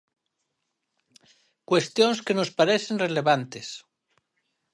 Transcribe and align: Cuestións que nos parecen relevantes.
Cuestións 1.69 2.17
que 2.25 2.37
nos 2.37 2.53
parecen 2.59 2.95
relevantes. 3.05 3.67